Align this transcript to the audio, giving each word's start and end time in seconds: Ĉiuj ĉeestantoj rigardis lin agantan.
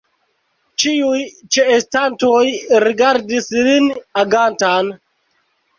Ĉiuj 0.83 1.19
ĉeestantoj 1.57 2.41
rigardis 2.87 3.53
lin 3.69 3.95
agantan. 4.25 4.93